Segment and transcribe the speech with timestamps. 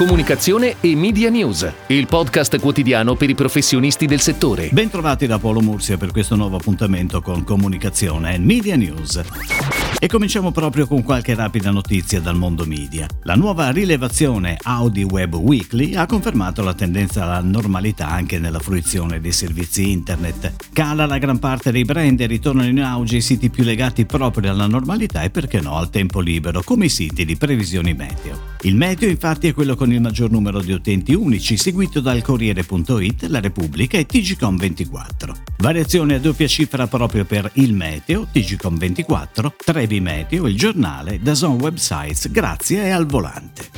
[0.00, 4.70] Comunicazione e Media News, il podcast quotidiano per i professionisti del settore.
[4.72, 9.20] Bentrovati da Paolo Mursia per questo nuovo appuntamento con Comunicazione e Media News.
[9.98, 13.06] E cominciamo proprio con qualche rapida notizia dal mondo media.
[13.24, 19.20] La nuova rilevazione Audi Web Weekly ha confermato la tendenza alla normalità anche nella fruizione
[19.20, 20.70] dei servizi internet.
[20.72, 24.50] Cala la gran parte dei brand e ritornano in auge i siti più legati proprio
[24.50, 28.49] alla normalità e perché no al tempo libero, come i siti di previsioni meteo.
[28.62, 33.22] Il meteo infatti è quello con il maggior numero di utenti unici, seguito dal Corriere.it,
[33.28, 35.32] La Repubblica e TGCOM24.
[35.58, 42.30] Variazione a doppia cifra proprio per il meteo, TGCOM24, Trevi Meteo, il giornale, Dazon Websites,
[42.30, 43.68] grazie e al volante.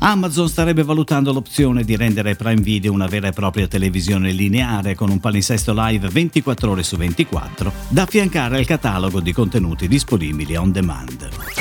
[0.00, 5.10] Amazon starebbe valutando l'opzione di rendere Prime Video una vera e propria televisione lineare con
[5.10, 10.72] un palinsesto live 24 ore su 24 da affiancare al catalogo di contenuti disponibili on
[10.72, 11.57] demand.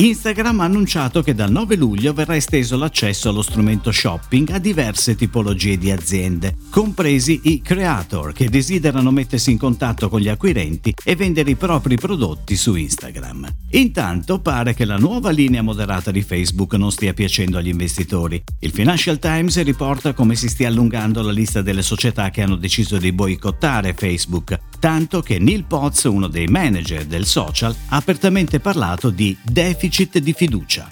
[0.00, 5.16] Instagram ha annunciato che dal 9 luglio verrà esteso l'accesso allo strumento shopping a diverse
[5.16, 11.16] tipologie di aziende, compresi i creator che desiderano mettersi in contatto con gli acquirenti e
[11.16, 13.52] vendere i propri prodotti su Instagram.
[13.70, 18.40] Intanto pare che la nuova linea moderata di Facebook non stia piacendo agli investitori.
[18.60, 22.98] Il Financial Times riporta come si stia allungando la lista delle società che hanno deciso
[22.98, 29.10] di boicottare Facebook, tanto che Neil Potts, uno dei manager del social, ha apertamente parlato
[29.10, 29.86] di deficit
[30.20, 30.88] di fiducia.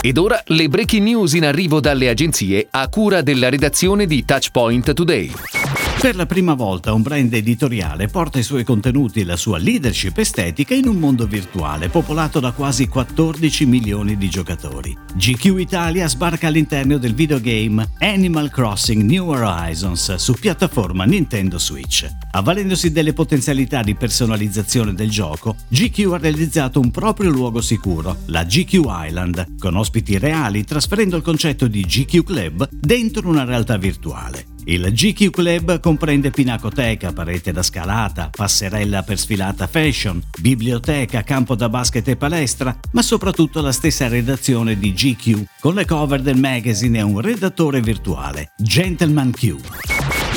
[0.00, 4.92] Ed ora le breaking news in arrivo dalle agenzie a cura della redazione di Touchpoint
[4.92, 5.63] Today.
[6.04, 10.18] Per la prima volta un brand editoriale porta i suoi contenuti e la sua leadership
[10.18, 14.94] estetica in un mondo virtuale popolato da quasi 14 milioni di giocatori.
[15.14, 22.06] GQ Italia sbarca all'interno del videogame Animal Crossing New Horizons su piattaforma Nintendo Switch.
[22.32, 28.44] Avvalendosi delle potenzialità di personalizzazione del gioco, GQ ha realizzato un proprio luogo sicuro, la
[28.44, 34.52] GQ Island, con ospiti reali trasferendo il concetto di GQ Club dentro una realtà virtuale.
[34.66, 41.68] Il GQ Club comprende pinacoteca, parete da scalata, passerella per sfilata fashion, biblioteca, campo da
[41.68, 46.98] basket e palestra, ma soprattutto la stessa redazione di GQ, con le cover del magazine
[46.98, 49.56] e un redattore virtuale, Gentleman Q.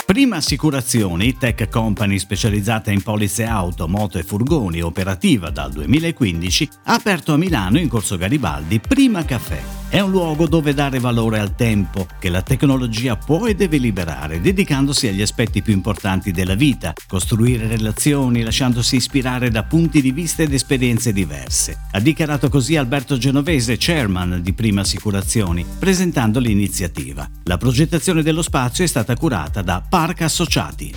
[0.06, 6.94] Prima Assicurazioni, tech company specializzata in polizze auto, moto e furgoni, operativa dal 2015, ha
[6.94, 9.77] aperto a Milano in Corso Garibaldi Prima Caffè.
[9.90, 14.42] È un luogo dove dare valore al tempo che la tecnologia può e deve liberare,
[14.42, 20.44] dedicandosi agli aspetti più importanti della vita, costruire relazioni, lasciandosi ispirare da punti di vista
[20.44, 21.86] ed esperienze diverse.
[21.92, 27.26] Ha dichiarato così Alberto Genovese, chairman di Prima Assicurazioni, presentando l'iniziativa.
[27.46, 30.94] La progettazione dello spazio è stata curata da Park Associati.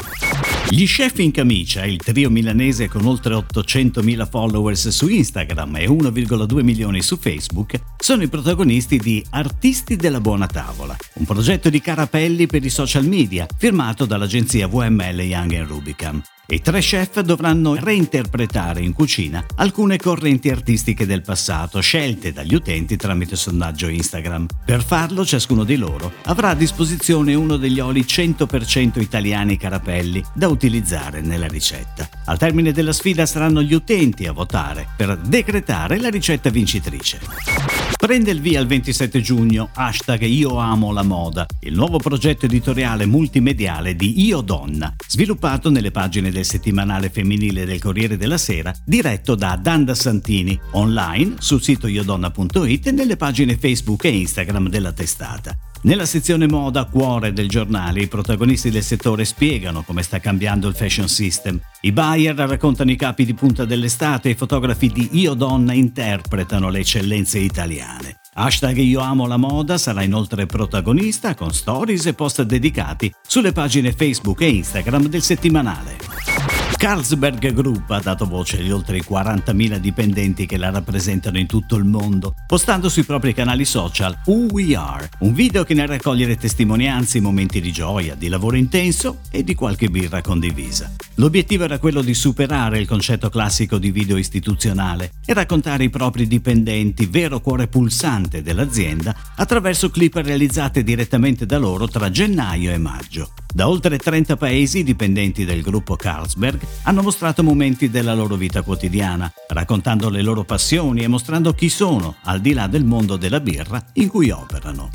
[0.68, 6.62] Gli chef in camicia, il trio milanese con oltre 800.000 followers su Instagram e 1,2
[6.62, 12.46] milioni su Facebook, sono i protagonisti di Artisti della Buona Tavola, un progetto di carapelli
[12.46, 16.22] per i social media firmato dall'agenzia VML Young Rubicam.
[16.52, 22.96] I tre chef dovranno reinterpretare in cucina alcune correnti artistiche del passato scelte dagli utenti
[22.96, 24.46] tramite sondaggio Instagram.
[24.64, 30.48] Per farlo ciascuno di loro avrà a disposizione uno degli oli 100% italiani carapelli da
[30.48, 32.08] utilizzare nella ricetta.
[32.24, 37.89] Al termine della sfida saranno gli utenti a votare per decretare la ricetta vincitrice.
[38.00, 43.04] Prende il via il 27 giugno hashtag Io amo la moda, il nuovo progetto editoriale
[43.04, 49.34] multimediale di Io Donna, sviluppato nelle pagine del settimanale femminile del Corriere della Sera, diretto
[49.34, 55.54] da Danda Santini, online sul sito iodonna.it e nelle pagine Facebook e Instagram della testata.
[55.82, 60.74] Nella sezione moda cuore del giornale i protagonisti del settore spiegano come sta cambiando il
[60.74, 61.58] fashion system.
[61.80, 66.68] I buyer raccontano i capi di punta dell'estate e i fotografi di Io Donna interpretano
[66.68, 68.20] le eccellenze italiane.
[68.34, 73.92] Hashtag Io amo la moda sarà inoltre protagonista con stories e post dedicati sulle pagine
[73.92, 76.29] Facebook e Instagram del settimanale.
[76.76, 81.84] Carlsberg Group ha dato voce agli oltre 40.000 dipendenti che la rappresentano in tutto il
[81.84, 86.36] mondo, postando sui propri canali social Who We Are, un video che ne raccoglie le
[86.36, 90.90] testimonianze, momenti di gioia, di lavoro intenso e di qualche birra condivisa.
[91.16, 96.26] L'obiettivo era quello di superare il concetto classico di video istituzionale e raccontare i propri
[96.26, 103.32] dipendenti, vero cuore pulsante dell'azienda, attraverso clip realizzate direttamente da loro tra gennaio e maggio.
[103.52, 109.30] Da oltre 30 paesi dipendenti del gruppo Carlsberg hanno mostrato momenti della loro vita quotidiana,
[109.48, 113.84] raccontando le loro passioni e mostrando chi sono, al di là del mondo della birra
[113.94, 114.90] in cui operano.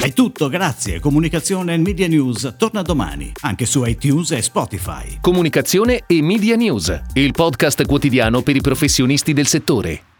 [0.00, 0.98] È tutto, grazie.
[0.98, 5.18] Comunicazione e Media News torna domani, anche su iTunes e Spotify.
[5.20, 10.15] Comunicazione e Media News, il podcast quotidiano per i professionisti del settore.